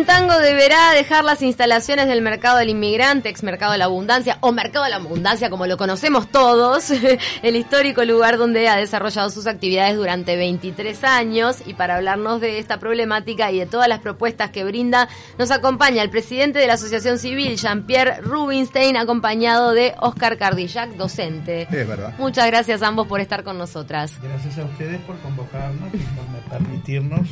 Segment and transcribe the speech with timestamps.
[0.00, 4.38] Buen Tango deberá dejar las instalaciones del Mercado del Inmigrante, ex Mercado de la Abundancia,
[4.40, 6.90] o Mercado de la Abundancia como lo conocemos todos,
[7.42, 11.58] el histórico lugar donde ha desarrollado sus actividades durante 23 años.
[11.66, 16.02] Y para hablarnos de esta problemática y de todas las propuestas que brinda, nos acompaña
[16.02, 21.68] el presidente de la Asociación Civil, Jean-Pierre Rubinstein, acompañado de Oscar Cardillac, docente.
[21.70, 22.14] Es verdad.
[22.16, 24.14] Muchas gracias a ambos por estar con nosotras.
[24.22, 27.28] Gracias a ustedes por convocarnos y por permitirnos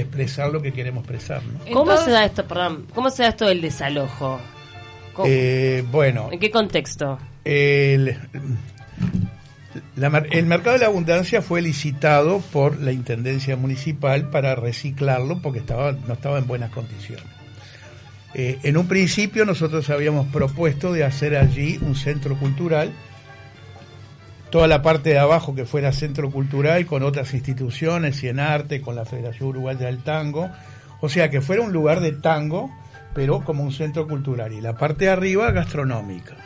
[0.00, 1.42] expresar lo que queremos expresar.
[1.72, 4.40] ¿Cómo se da esto, perdón, cómo se da esto del desalojo?
[5.24, 6.28] Eh, bueno.
[6.30, 7.18] ¿En qué contexto?
[7.44, 8.18] El,
[10.30, 15.92] el mercado de la abundancia fue licitado por la Intendencia Municipal para reciclarlo porque estaba,
[15.92, 17.24] no estaba en buenas condiciones.
[18.34, 22.92] Eh, en un principio nosotros habíamos propuesto de hacer allí un centro cultural
[24.50, 28.80] toda la parte de abajo que fuera centro cultural con otras instituciones, y en arte,
[28.80, 30.50] con la Federación Uruguaya del Tango,
[31.00, 32.70] o sea que fuera un lugar de tango,
[33.14, 36.36] pero como un centro cultural, y la parte de arriba gastronómica.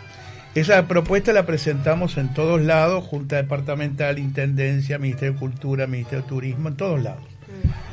[0.55, 6.29] Esa propuesta la presentamos en todos lados, Junta Departamental, Intendencia, Ministerio de Cultura, Ministerio de
[6.29, 7.23] Turismo, en todos lados.
[7.23, 7.91] Mm.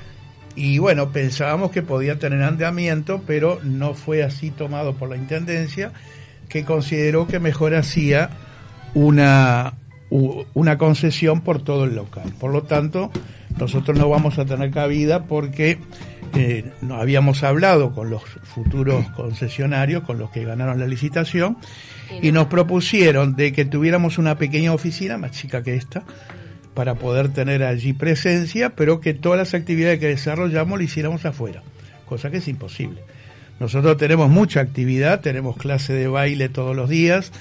[0.59, 5.91] Y bueno, pensábamos que podía tener andamiento, pero no fue así tomado por la Intendencia,
[6.49, 8.31] que consideró que mejor hacía
[8.95, 9.73] una,
[10.09, 12.31] una concesión por todo el local.
[12.39, 13.11] Por lo tanto,
[13.59, 15.79] nosotros no vamos a tener cabida porque
[16.35, 21.57] eh, no habíamos hablado con los futuros concesionarios, con los que ganaron la licitación,
[22.21, 26.03] y nos propusieron de que tuviéramos una pequeña oficina, más chica que esta,
[26.73, 31.63] para poder tener allí presencia, pero que todas las actividades que desarrollamos las hiciéramos afuera,
[32.05, 33.01] cosa que es imposible.
[33.59, 37.31] Nosotros tenemos mucha actividad, tenemos clase de baile todos los días,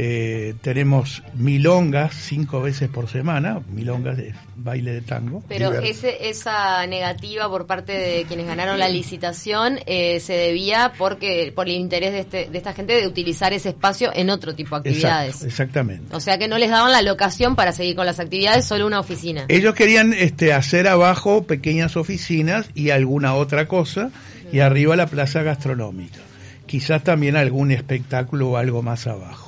[0.00, 5.42] eh, tenemos milongas cinco veces por semana, milongas de baile de tango.
[5.48, 11.52] Pero ese, esa negativa por parte de quienes ganaron la licitación eh, se debía porque
[11.52, 14.76] por el interés de, este, de esta gente de utilizar ese espacio en otro tipo
[14.78, 15.42] de actividades.
[15.42, 16.14] exactamente.
[16.14, 19.00] O sea que no les daban la locación para seguir con las actividades, solo una
[19.00, 19.46] oficina.
[19.48, 24.12] Ellos querían este, hacer abajo pequeñas oficinas y alguna otra cosa
[24.52, 26.20] y arriba la plaza gastronómica.
[26.66, 29.47] Quizás también algún espectáculo o algo más abajo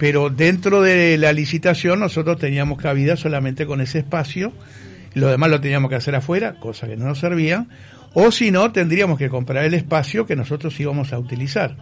[0.00, 4.50] pero dentro de la licitación nosotros teníamos cabida solamente con ese espacio,
[5.12, 7.66] lo demás lo teníamos que hacer afuera, cosa que no nos servía,
[8.14, 11.76] o si no, tendríamos que comprar el espacio que nosotros íbamos a utilizar.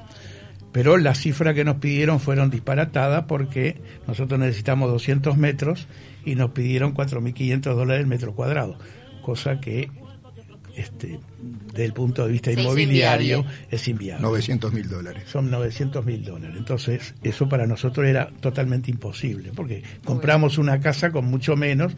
[0.73, 5.87] Pero las cifras que nos pidieron fueron disparatadas porque nosotros necesitamos 200 metros
[6.25, 8.81] y nos pidieron 4.500 dólares el metro cuadrado,
[9.23, 9.91] cosa que
[10.79, 11.19] este,
[11.73, 14.23] desde el punto de vista inmobiliario es inviable.
[14.23, 15.25] 900 mil dólares.
[15.27, 16.57] Son 900 mil dólares.
[16.57, 21.93] Entonces, eso para nosotros era totalmente imposible, porque compramos una casa con mucho menos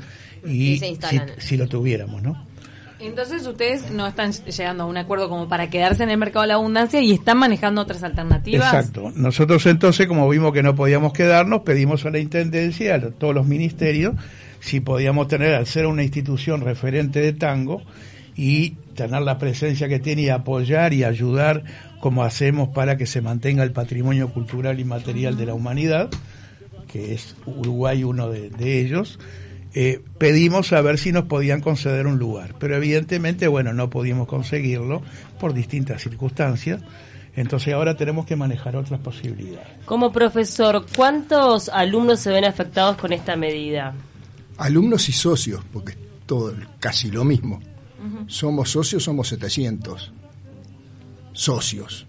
[0.47, 0.81] y,
[1.39, 2.47] si, lo tuviéramos, ¿no?
[2.99, 6.49] Entonces ustedes no están llegando a un acuerdo como para quedarse en el mercado de
[6.49, 8.75] la abundancia y están manejando otras alternativas.
[8.75, 9.11] Exacto.
[9.15, 13.47] Nosotros entonces, como vimos que no podíamos quedarnos, pedimos a la Intendencia, a todos los
[13.47, 14.15] ministerios,
[14.61, 17.83] si podíamos tener, al ser una institución referente de tango,
[18.41, 21.63] y tener la presencia que tiene y apoyar y ayudar
[22.01, 26.09] como hacemos para que se mantenga el patrimonio cultural y material de la humanidad,
[26.91, 29.19] que es Uruguay uno de, ellos,
[29.75, 32.55] eh, pedimos a ver si nos podían conceder un lugar.
[32.59, 35.03] Pero evidentemente, bueno, no pudimos conseguirlo
[35.39, 36.81] por distintas circunstancias.
[37.37, 39.69] Entonces ahora tenemos que manejar otras posibilidades.
[39.85, 43.93] Como profesor, ¿cuántos alumnos se ven afectados con esta medida?
[44.57, 47.61] Alumnos y socios, porque es todo casi lo mismo.
[48.27, 50.13] Somos socios, somos 700
[51.33, 52.07] socios.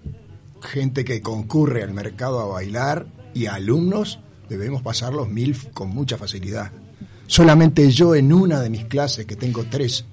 [0.62, 4.20] Gente que concurre al mercado a bailar y alumnos
[4.50, 6.72] debemos pasar los mil con mucha facilidad.
[7.28, 10.06] Solamente yo en una de mis clases, que tengo tres,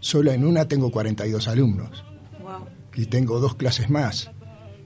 [0.00, 2.04] solo en una tengo 42 alumnos.
[2.94, 4.30] Y tengo dos clases más.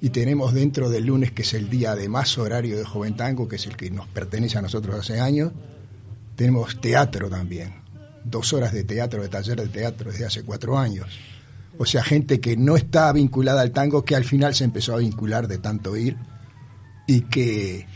[0.00, 3.48] Y tenemos dentro del lunes, que es el día de más horario de Joven Tango,
[3.48, 5.52] que es el que nos pertenece a nosotros hace años,
[6.36, 7.87] tenemos teatro también
[8.30, 11.06] dos horas de teatro, de taller de teatro desde hace cuatro años.
[11.78, 14.98] O sea, gente que no está vinculada al tango, que al final se empezó a
[14.98, 16.16] vincular de tanto ir
[17.06, 17.86] y que,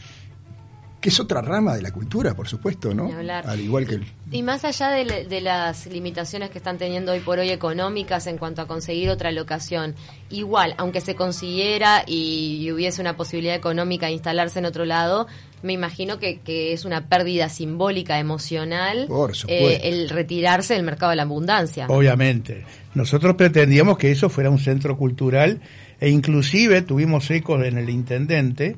[1.03, 3.11] que es otra rama de la cultura, por supuesto, ¿no?
[3.45, 4.01] Al igual que
[4.31, 8.63] Y más allá de, las limitaciones que están teniendo hoy por hoy económicas en cuanto
[8.63, 9.97] a conseguir otra locación,
[10.31, 15.27] igual, aunque se consiguiera y hubiese una posibilidad económica de instalarse en otro lado,
[15.63, 19.09] me imagino que, que es una pérdida simbólica, emocional,
[19.49, 21.87] eh, el retirarse del mercado de la abundancia.
[21.89, 22.65] Obviamente.
[22.95, 25.61] Nosotros pretendíamos que eso fuera un centro cultural
[25.99, 28.77] e inclusive tuvimos ecos en el intendente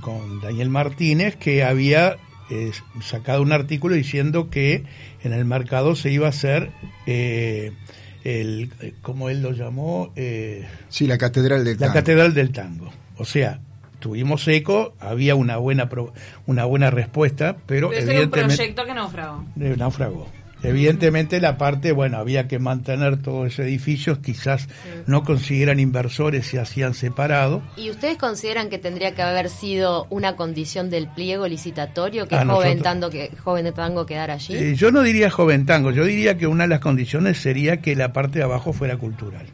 [0.00, 2.16] con Daniel Martínez que había
[2.50, 2.72] eh,
[3.02, 4.84] sacado un artículo diciendo que
[5.22, 6.70] en el mercado se iba a hacer
[7.06, 11.94] el, eh, como él lo llamó, eh, Sí, la Catedral del la Tango.
[11.94, 12.90] Catedral del Tango.
[13.16, 13.60] O sea,
[14.00, 16.12] tuvimos eco, había una buena pro-
[16.46, 19.44] una buena respuesta, pero Pero ese era un evidentemente proyecto que naufragó.
[19.60, 20.28] eh, naufragó.
[20.64, 24.68] Evidentemente la parte, bueno, había que mantener todos esos edificios, quizás
[25.06, 27.62] no consiguieran inversores, se hacían separados.
[27.76, 32.80] ¿Y ustedes consideran que tendría que haber sido una condición del pliego licitatorio que joven,
[32.80, 34.54] tango, que joven tango quedara allí?
[34.54, 37.94] Eh, yo no diría joven tango, yo diría que una de las condiciones sería que
[37.94, 39.46] la parte de abajo fuera cultural.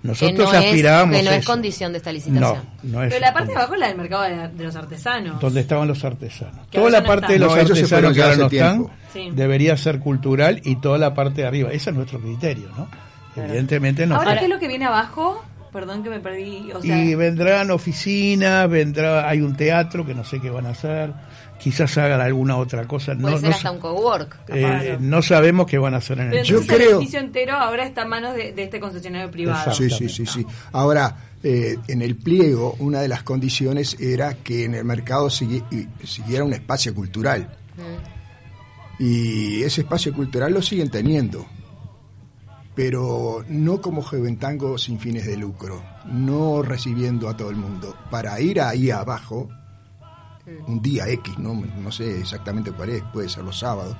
[0.00, 2.62] Que Nosotros no, es, aspirábamos que no es condición de esta No, licitación.
[2.82, 3.08] no es.
[3.12, 5.40] Pero la parte de abajo es la del mercado de, de los artesanos.
[5.40, 6.66] donde estaban los artesanos.
[6.70, 8.86] Que Toda la no parte de los No, artesanos que ahora no están.
[9.12, 9.28] Sí.
[9.32, 11.70] debería ser cultural y toda la parte de arriba.
[11.70, 12.88] Ese es nuestro criterio, ¿no?
[13.36, 14.16] Evidentemente no.
[14.16, 14.38] Ahora.
[14.38, 15.44] ¿qué es lo que viene abajo?
[15.72, 16.70] Perdón que me perdí.
[16.74, 20.70] O sea, y vendrán oficinas, vendrá, hay un teatro que no sé qué van a
[20.70, 21.12] hacer,
[21.62, 23.14] quizás hagan alguna otra cosa.
[23.14, 24.36] Puede No, ser no, hasta un cowork.
[24.48, 27.20] eh, no sabemos qué van a hacer en pero el Yo entonces el creo- edificio
[27.20, 29.72] entero ahora está en manos de, de este concesionario privado.
[29.72, 30.46] Sí, sí, sí, sí.
[30.72, 35.64] Ahora, eh, en el pliego, una de las condiciones era que en el mercado sigui-
[36.04, 37.48] siguiera un espacio cultural.
[38.98, 41.46] Y ese espacio cultural lo siguen teniendo.
[42.74, 47.94] Pero no como Juventango sin fines de lucro, no recibiendo a todo el mundo.
[48.10, 49.48] Para ir ahí abajo,
[50.66, 53.96] un día X, no, no sé exactamente cuál es, puede ser los sábados,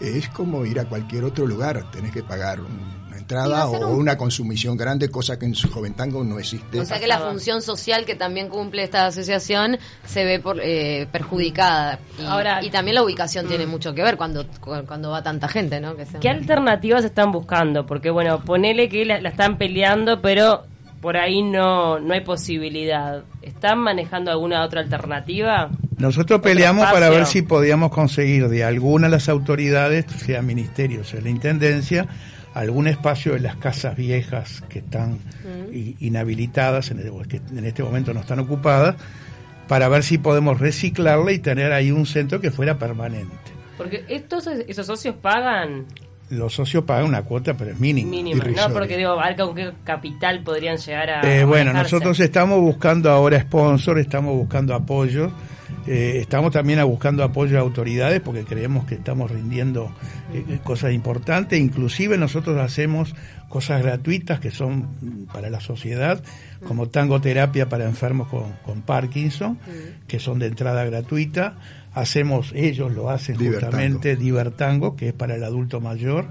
[0.00, 4.16] es como ir a cualquier otro lugar, tenés que pagar una entrada o un- una
[4.18, 6.80] consumición grande, cosa que en su Joventango no existe.
[6.80, 11.06] O sea que la función social que también cumple esta asociación se ve por, eh,
[11.12, 12.00] perjudicada.
[12.18, 15.80] Y, Ahora- y también la ubicación tiene mucho que ver cuando, cuando va tanta gente,
[15.80, 15.94] ¿no?
[15.96, 17.86] Que se- ¿Qué alternativas están buscando?
[17.86, 20.64] Porque, bueno, ponele que la, la están peleando, pero
[21.04, 23.24] por ahí no, no hay posibilidad.
[23.42, 25.68] ¿Están manejando alguna otra alternativa?
[25.98, 31.04] Nosotros Otro peleamos para ver si podíamos conseguir de alguna de las autoridades, sea ministerio,
[31.04, 32.06] sea la intendencia,
[32.54, 35.18] algún espacio de las casas viejas que están
[35.72, 38.96] i- inhabilitadas, en, el- que en este momento no están ocupadas,
[39.68, 43.36] para ver si podemos reciclarla y tener ahí un centro que fuera permanente.
[43.76, 45.84] Porque estos esos socios pagan
[46.30, 48.10] Los socios pagan una cuota, pero es mínima.
[48.10, 48.72] mínimo, ¿no?
[48.72, 51.20] Porque digo, a ver con qué capital podrían llegar a.
[51.34, 55.30] Eh, a bueno, nosotros estamos buscando ahora sponsor, estamos buscando apoyo,
[55.86, 59.92] eh, estamos también a- buscando apoyo de autoridades porque creemos que estamos rindiendo
[60.32, 63.14] eh, cosas importantes, inclusive nosotros hacemos
[63.50, 66.22] cosas gratuitas que son mm, para la sociedad,
[66.66, 69.58] como tangoterapia para enfermos con, con Parkinson,
[70.08, 71.54] que son de entrada gratuita,
[71.94, 73.66] hacemos, ellos lo hacen Divertango.
[73.72, 76.26] justamente Divertango, que es para el adulto mayor,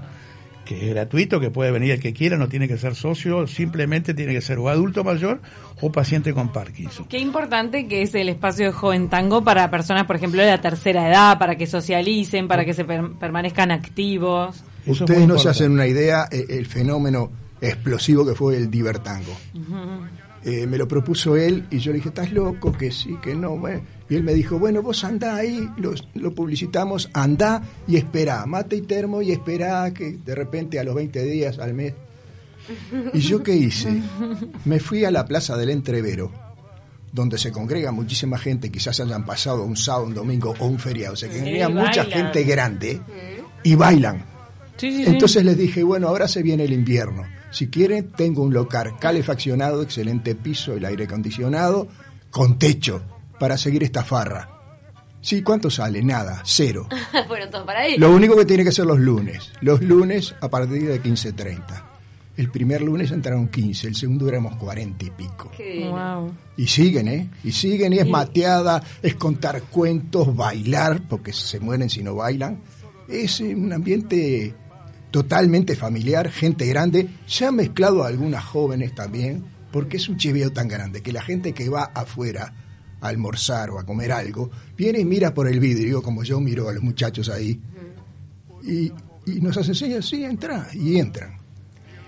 [0.64, 4.14] que es gratuito, que puede venir el que quiera, no tiene que ser socio, simplemente
[4.14, 5.42] tiene que ser o adulto mayor
[5.82, 7.06] o paciente con Parkinson.
[7.06, 10.60] Qué importante que es el espacio de joven tango para personas, por ejemplo, de la
[10.62, 14.64] tercera edad, para que socialicen, para que se per- permanezcan activos.
[14.86, 19.34] Eso Ustedes no se hacen una idea eh, el fenómeno explosivo que fue el divertango.
[20.44, 22.72] Eh, me lo propuso él y yo le dije, ¿estás loco?
[22.72, 23.56] Que sí, que no.
[23.56, 23.80] Bueno.
[24.08, 28.76] Y él me dijo, bueno, vos andá ahí, lo, lo publicitamos, andá y esperá, mate
[28.76, 31.94] y termo y esperá que de repente a los 20 días, al mes.
[33.12, 34.02] ¿Y yo qué hice?
[34.64, 36.30] Me fui a la Plaza del Entrevero,
[37.12, 41.16] donde se congrega muchísima gente, quizás hayan pasado un sábado, un domingo o un feriado,
[41.16, 42.10] se congrega mucha bailan.
[42.10, 43.00] gente grande
[43.62, 44.24] y bailan.
[44.76, 45.10] Sí, sí, sí.
[45.10, 47.22] Entonces les dije, bueno, ahora se viene el invierno.
[47.50, 51.86] Si quieren, tengo un local calefaccionado, excelente piso, el aire acondicionado,
[52.30, 53.02] con techo,
[53.38, 54.48] para seguir esta farra.
[55.20, 56.02] Sí, ¿cuánto sale?
[56.02, 56.86] Nada, cero.
[57.28, 57.96] Fueron todos para ahí.
[57.96, 59.52] Lo único que tiene que ser los lunes.
[59.62, 61.82] Los lunes a partir de 15.30.
[62.36, 65.50] El primer lunes entraron 15, el segundo éramos 40 y pico.
[65.56, 65.88] Qué.
[65.88, 66.34] Wow.
[66.56, 67.30] Y siguen, ¿eh?
[67.44, 72.58] Y siguen, y es mateada, es contar cuentos, bailar, porque se mueren si no bailan.
[73.08, 74.52] Es eh, un ambiente
[75.12, 77.08] totalmente familiar, gente grande.
[77.24, 81.52] Se han mezclado algunas jóvenes también, porque es un chiveo tan grande que la gente
[81.52, 82.52] que va afuera
[83.04, 86.68] a almorzar o a comer algo, viene y mira por el vidrio, como yo miro
[86.68, 87.60] a los muchachos ahí,
[88.62, 88.90] y,
[89.26, 91.36] y nos hacen señas, sí, entra, y entran.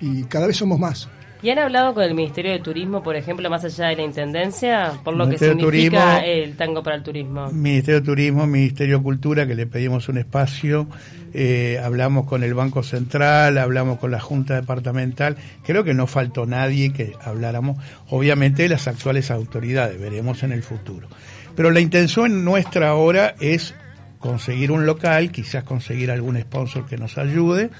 [0.00, 1.08] Y cada vez somos más.
[1.46, 4.94] ¿Y han hablado con el Ministerio de Turismo, por ejemplo, más allá de la Intendencia,
[5.04, 6.26] por lo que Ministerio de significa Turismo.
[6.26, 7.52] el tango para el turismo?
[7.52, 10.88] Ministerio de Turismo, Ministerio de Cultura, que le pedimos un espacio,
[11.32, 16.46] eh, hablamos con el Banco Central, hablamos con la Junta Departamental, creo que no faltó
[16.46, 21.06] nadie que habláramos, obviamente de las actuales autoridades, veremos en el futuro.
[21.54, 23.72] Pero la intención nuestra ahora es
[24.18, 27.70] conseguir un local, quizás conseguir algún sponsor que nos ayude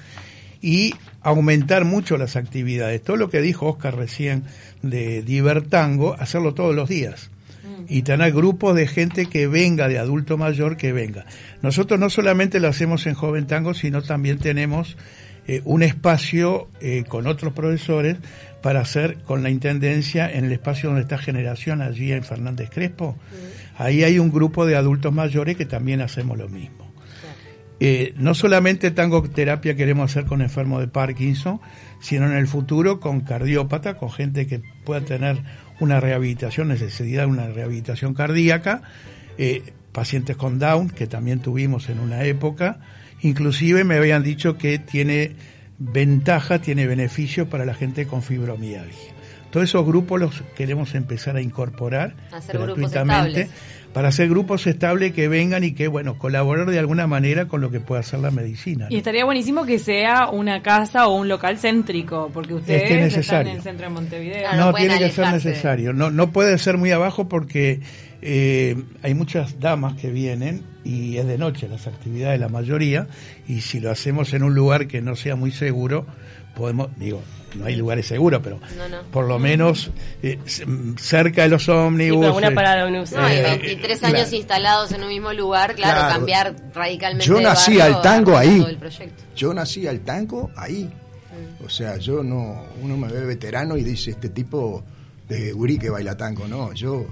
[0.61, 3.01] y aumentar mucho las actividades.
[3.03, 4.43] Todo lo que dijo Oscar recién
[4.81, 7.29] de Divertango, hacerlo todos los días
[7.89, 11.25] y tener grupos de gente que venga, de adulto mayor que venga.
[11.61, 14.97] Nosotros no solamente lo hacemos en Joven Tango, sino también tenemos
[15.47, 18.17] eh, un espacio eh, con otros profesores
[18.61, 23.17] para hacer con la intendencia en el espacio donde está Generación, allí en Fernández Crespo.
[23.77, 26.86] Ahí hay un grupo de adultos mayores que también hacemos lo mismo.
[27.79, 31.59] Eh, no solamente tango terapia queremos hacer con enfermos de Parkinson,
[31.99, 35.37] sino en el futuro con cardiópata, con gente que pueda tener
[35.79, 38.81] una rehabilitación, necesidad de una rehabilitación cardíaca,
[39.37, 42.79] eh, pacientes con Down, que también tuvimos en una época,
[43.21, 45.35] inclusive me habían dicho que tiene
[45.77, 49.13] ventaja, tiene beneficio para la gente con fibromialgia.
[49.51, 53.49] Todos esos grupos los queremos empezar a incorporar Hacer gratuitamente.
[53.93, 57.71] Para hacer grupos estables que vengan y que, bueno, colaborar de alguna manera con lo
[57.71, 58.85] que puede hacer la medicina.
[58.85, 58.95] ¿no?
[58.95, 63.17] Y estaría buenísimo que sea una casa o un local céntrico, porque ustedes que es
[63.17, 64.39] están en el centro de Montevideo.
[64.41, 65.93] Claro, no tiene que ser necesario.
[65.93, 67.81] No, no puede ser muy abajo porque
[68.21, 73.07] eh, hay muchas damas que vienen y es de noche las actividades, la mayoría,
[73.47, 76.05] y si lo hacemos en un lugar que no sea muy seguro,
[76.55, 77.21] podemos, digo,
[77.55, 79.01] no hay lugares seguros, pero No, no.
[79.11, 79.89] por lo menos
[80.23, 80.37] eh,
[80.97, 82.19] cerca de los Sí, ómnibus.
[82.19, 83.11] pero una eh, parada de ómnibus.
[83.11, 84.15] No, y Eh, 23 claro.
[84.17, 86.15] años instalados en un mismo lugar, claro, Claro.
[86.15, 88.77] cambiar radicalmente Yo de nací barrio al tango ahí.
[89.35, 90.85] Yo nací al tango ahí.
[90.85, 91.65] Mm.
[91.65, 94.83] O sea, yo no, uno me ve veterano y dice este tipo
[95.29, 97.05] de gurí que baila tango, no, yo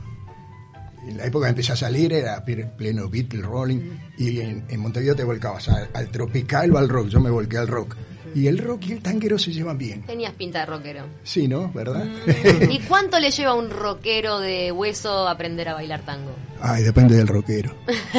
[1.08, 4.00] en la época que empecé a salir era ple- pleno Beatle Rolling Mm.
[4.18, 7.58] y en, en Montevideo te volcabas al, al tropical o al rock, yo me volqué
[7.58, 7.96] al rock.
[8.34, 10.02] Y el rock y el tanguero se llevan bien.
[10.02, 11.06] Tenías pinta de rockero.
[11.24, 11.72] Sí, ¿no?
[11.72, 12.04] ¿Verdad?
[12.06, 12.70] Mm.
[12.72, 16.36] ¿Y cuánto le lleva a un rockero de hueso aprender a bailar tango?
[16.60, 17.74] Ay, depende del rockero.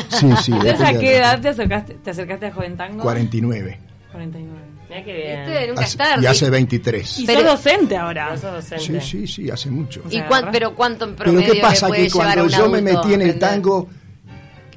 [0.08, 0.52] Sí, sí.
[0.52, 3.02] ¿Entonces depende a qué edad te acercaste, te acercaste a Joven Tango?
[3.02, 3.78] 49.
[4.12, 4.58] 49.
[4.88, 5.68] Mira qué bien.
[5.70, 6.22] Nunca es Hace- tarde.
[6.22, 7.18] y hace 23.
[7.18, 8.36] Y Pero- sos docente ahora.
[8.36, 9.00] Sos docente.
[9.00, 10.02] Sí, sí, sí, hace mucho.
[10.10, 11.90] ¿Y pero cuánto en Pero promedio ¿qué pasa?
[11.90, 13.88] Que cuando yo me metí en el tango,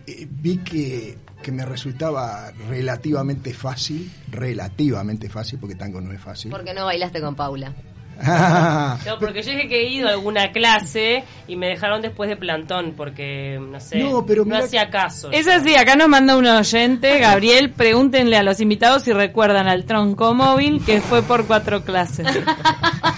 [0.08, 6.50] eh, vi que, que me resultaba relativamente fácil, relativamente fácil, porque tango no es fácil.
[6.52, 7.74] Porque no bailaste con Paula.
[9.06, 12.36] No, porque yo dije que he ido a alguna clase y me dejaron después de
[12.36, 15.32] plantón porque, no sé, No, pero hacía caso.
[15.32, 19.86] Es así, acá nos manda un oyente, Gabriel, pregúntenle a los invitados si recuerdan al
[19.86, 22.28] tronco móvil que fue por cuatro clases.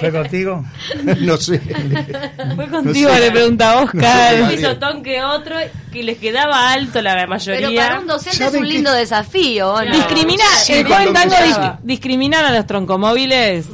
[0.00, 0.64] ¿Fue contigo?
[1.20, 1.58] no sé.
[2.56, 3.20] Fue contigo, sé.
[3.20, 4.34] le pregunta No Oscar.
[4.34, 5.56] sé, Un pisotón que otro
[5.92, 7.68] que les quedaba alto la mayoría.
[7.68, 9.82] Pero para un docente es ¿Saben un lindo desafío, ¿o ¿no?
[9.84, 9.96] Claro.
[9.98, 11.78] Discrimina, Sí, el joven tango empezaba.
[11.78, 13.66] dis- discriminan a los troncomóviles.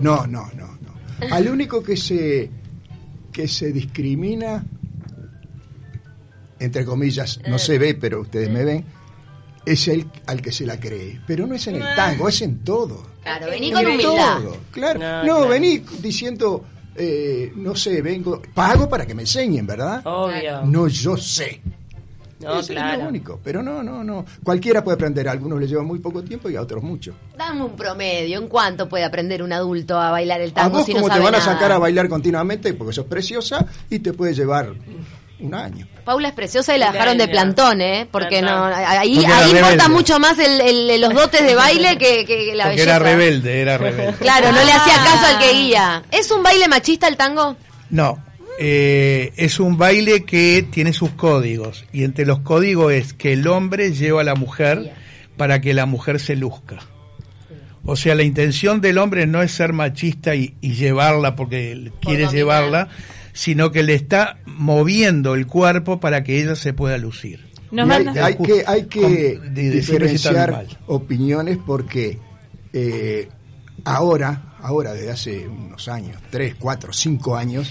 [0.00, 1.34] No, no, no, no.
[1.34, 2.50] Al único que se
[3.32, 4.64] que se discrimina
[6.58, 8.84] entre comillas, no se ve, pero ustedes me ven,
[9.66, 11.20] es el al que se la cree.
[11.26, 13.04] Pero no es en el tango, es en todo.
[13.22, 14.38] Claro, vení En con humildad.
[14.38, 15.00] todo, claro.
[15.00, 15.48] No, No, claro.
[15.48, 20.00] vení diciendo, eh, no sé, vengo, pago para que me enseñen, ¿verdad?
[20.06, 20.62] Obvio.
[20.64, 21.60] No, yo sé.
[22.38, 23.02] No, es claro.
[23.04, 23.40] lo único.
[23.42, 24.24] Pero no, no, no.
[24.44, 25.26] Cualquiera puede aprender.
[25.26, 27.14] A algunos le lleva muy poco tiempo y a otros mucho.
[27.36, 30.86] Dame un promedio, ¿en cuánto puede aprender un adulto a bailar el A tango vos
[30.86, 34.12] si no como te van a sacar a bailar continuamente porque sos preciosa y te
[34.12, 34.74] puede llevar
[35.40, 35.86] un año.
[36.04, 38.06] Paula es preciosa y la dejaron de plantón, ¿eh?
[38.10, 42.24] Porque no, ahí, Porque ahí importa mucho más el, el- los dotes de baile que,
[42.24, 42.96] que la Porque belleza.
[42.96, 44.14] era rebelde, era rebelde.
[44.20, 44.76] Claro, no le Ah.
[44.76, 46.02] hacía caso al que guía.
[46.12, 47.56] ¿Es un baile machista el tango?
[47.90, 48.24] No,
[48.58, 53.46] eh, es un baile que tiene sus códigos y entre los códigos es que el
[53.48, 54.92] hombre lleva a la mujer
[55.36, 56.78] para que la mujer se luzca.
[57.84, 62.26] O sea, la intención del hombre no es ser machista y, y llevarla porque quiere
[62.26, 62.88] llevarla,
[63.36, 67.46] sino que le está moviendo el cuerpo para que ella se pueda lucir.
[67.70, 69.00] Nos hay, que, hay que
[69.38, 72.18] Con- de- diferenciar opiniones porque
[72.72, 73.28] eh,
[73.84, 77.70] ahora, ahora desde hace unos años, tres, cuatro, cinco años,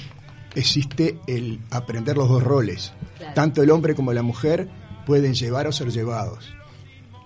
[0.53, 2.93] existe el aprender los dos roles.
[3.17, 3.33] Claro.
[3.33, 4.67] Tanto el hombre como la mujer
[5.07, 6.45] pueden llevar o ser llevados.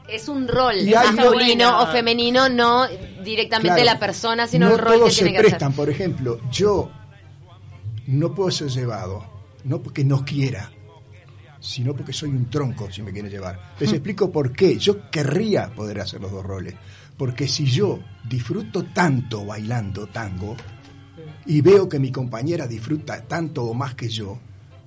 [0.08, 1.82] Es un rol Y masculino Bueno.
[1.84, 2.88] o femenino, no
[3.24, 5.64] directamente Claro, la persona, sino no el rol que tiene se que prestan.
[5.72, 5.76] hacer.
[5.76, 6.90] Por ejemplo, yo
[8.10, 9.24] no puedo ser llevado,
[9.64, 10.72] no porque no quiera,
[11.60, 13.76] sino porque soy un tronco si me quiere llevar.
[13.80, 14.78] Les explico por qué.
[14.78, 16.76] Yo querría poder hacer los dos roles.
[17.18, 20.56] Porque si yo disfruto tanto bailando tango
[21.46, 24.40] y veo que mi compañera disfruta tanto o más que yo,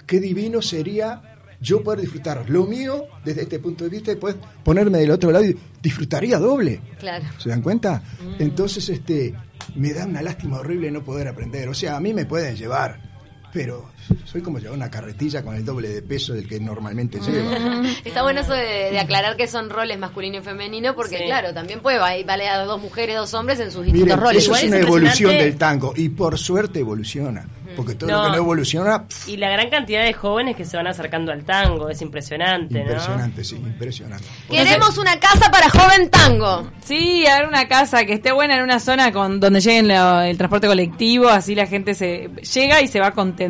[0.07, 4.35] qué divino sería yo poder disfrutar lo mío desde este punto de vista y después
[4.65, 6.81] ponerme del otro lado y disfrutaría doble.
[6.99, 7.25] Claro.
[7.39, 8.03] ¿Se dan cuenta?
[8.39, 9.33] Entonces, este,
[9.77, 11.69] me da una lástima horrible no poder aprender.
[11.69, 13.12] O sea, a mí me pueden llevar,
[13.53, 13.91] pero
[14.25, 17.51] soy como llevar una carretilla con el doble de peso del que normalmente llevo.
[18.05, 21.25] Está bueno eso de, de aclarar que son roles masculino y femenino, porque Sí.
[21.25, 24.43] claro, también puede ba- bailar dos mujeres, dos hombres en sus distintos Miren, roles.
[24.43, 27.47] eso Igual es es una evolución del tango y por suerte evoluciona.
[27.75, 28.19] Porque todo No.
[28.19, 31.33] lo que no evoluciona, pff, Y la gran cantidad de jóvenes que se van acercando
[31.33, 32.81] al tango, es impresionante, ¿no?
[32.83, 34.27] impresionante, sí, impresionante.
[34.51, 36.71] Queremos una casa para joven tango.
[36.85, 40.21] Sí, a ver una casa que esté buena en una zona con donde lleguen lo-
[40.21, 43.42] el transporte colectivo, así la gente se llega y se va contenta.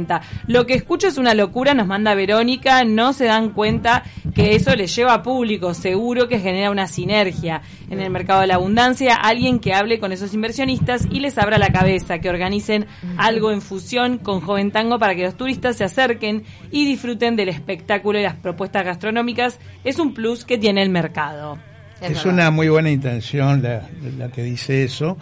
[0.47, 4.75] Lo que escucho es una locura, nos manda Verónica, no se dan cuenta que eso
[4.75, 9.15] les lleva a público, seguro que genera una sinergia en el mercado de la abundancia,
[9.15, 12.87] alguien que hable con esos inversionistas y les abra la cabeza, que organicen
[13.19, 17.49] algo en fusión con Joven Tango para que los turistas se acerquen y disfruten del
[17.51, 21.59] espectáculo y las propuestas gastronómicas, es un plus que tiene el mercado.
[22.01, 25.17] Es una muy buena intención la, la que dice eso,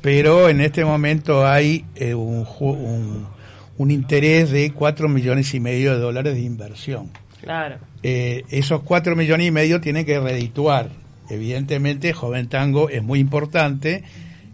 [0.00, 3.26] pero en este momento hay eh, un, un,
[3.76, 7.10] un interés de 4 millones y medio de dólares de inversión.
[7.40, 7.76] Claro.
[8.02, 10.90] Eh, esos 4 millones y medio tienen que redituar.
[11.28, 14.04] Evidentemente, Joven Tango es muy importante,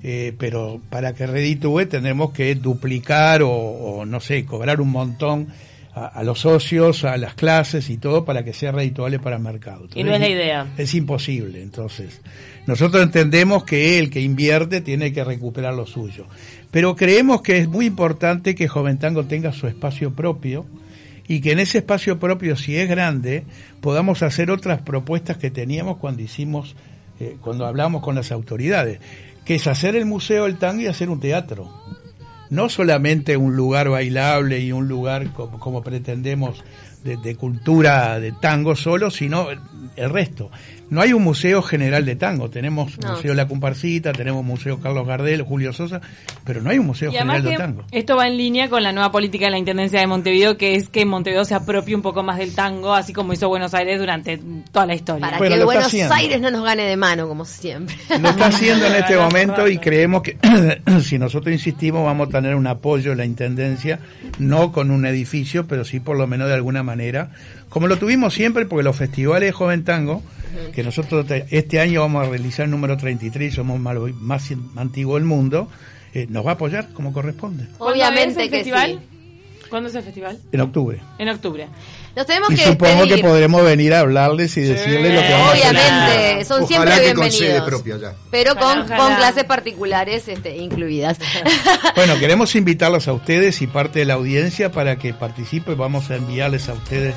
[0.02, 5.48] eh, pero para que reditúe tendremos que duplicar o, o, no sé, cobrar un montón
[5.94, 9.42] a, a los socios, a las clases y todo para que sea redituable para el
[9.42, 9.88] mercado.
[9.94, 10.66] Y no es la idea.
[10.76, 12.20] Es imposible, entonces.
[12.66, 16.26] Nosotros entendemos que el que invierte tiene que recuperar lo suyo.
[16.70, 20.66] Pero creemos que es muy importante que Joven Tango tenga su espacio propio
[21.26, 23.44] y que en ese espacio propio, si es grande,
[23.80, 26.76] podamos hacer otras propuestas que teníamos cuando hicimos,
[27.18, 29.00] eh, cuando hablamos con las autoridades,
[29.44, 31.72] que es hacer el Museo del Tango y hacer un teatro.
[32.50, 36.62] No solamente un lugar bailable y un lugar como, como pretendemos
[37.04, 39.48] de, de cultura de tango solo, sino
[39.96, 40.50] el, resto.
[40.90, 42.50] No hay un museo general de tango.
[42.50, 43.12] Tenemos No.
[43.12, 46.00] Museo La Comparsita, tenemos Museo Carlos Gardel, Julio Sosa,
[46.44, 47.84] pero no hay un museo Y general de tango.
[47.92, 50.88] esto va en línea con la nueva política de la Intendencia de Montevideo, que es
[50.88, 54.40] que Montevideo se apropie un poco más del tango, así como hizo Buenos Aires durante
[54.72, 55.20] toda la historia.
[55.30, 56.14] Para que Buenos haciendo.
[56.14, 57.94] Aires no nos gane de mano, como siempre.
[58.20, 60.36] Lo está haciendo en este momento y creemos que
[61.02, 64.00] si nosotros insistimos vamos a tener un apoyo en la Intendencia,
[64.38, 67.30] no con un edificio, pero sí por lo menos de alguna manera,
[67.70, 70.22] como lo tuvimos siempre, porque los festivales de Joven Tango,
[70.74, 75.14] que nosotros te- este año vamos a realizar el número 33, somos más, más antiguo
[75.14, 75.68] del mundo,
[76.12, 78.90] eh, nos va a apoyar como corresponde, ¿Cuándo Obviamente es el que festival?
[79.00, 79.06] sí.
[79.70, 80.36] ¿Cuándo es el festival?
[80.50, 81.00] en octubre.
[81.18, 81.68] En octubre.
[82.16, 85.48] Nos tenemos Y que supongo que podremos venir a hablarles y decirles lo que vamos
[85.48, 85.76] a hacer.
[85.76, 87.68] Obviamente, son Ojalá siempre que con sede bienvenidos.
[87.68, 88.14] propia ya.
[88.32, 88.98] Pero con, Ojalá, ojalá.
[89.04, 91.18] con clases particulares este, incluidas.
[91.94, 95.76] Bueno, queremos invitarlos a ustedes y parte de la audiencia para que participen.
[95.78, 97.14] Vamos a enviarles a ustedes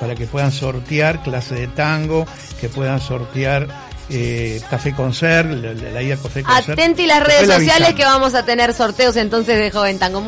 [0.00, 2.26] para que puedan sortear clases de tango,
[2.60, 3.68] que puedan sortear
[4.08, 6.78] eh, café concert, la, la ida a café concert.
[6.78, 10.20] Atenti las redes le sociales que vamos a tener sorteos entonces de Joven Tango.